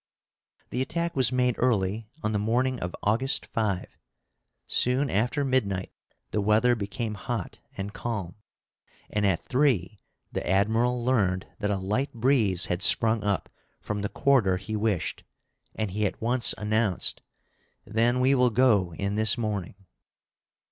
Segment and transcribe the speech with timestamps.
[0.71, 3.85] The attack was made early on the morning of August 5.
[4.65, 5.91] Soon after midnight
[6.31, 8.33] the weather became hot and calm,
[9.11, 9.99] and at three
[10.31, 13.47] the Admiral learned that a light breeze had sprung up
[13.79, 15.23] from the quarter he wished,
[15.75, 17.21] and he at once announced,
[17.85, 19.75] "Then we will go in this morning."